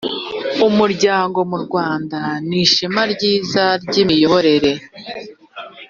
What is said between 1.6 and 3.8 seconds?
rwanda nishema ryiza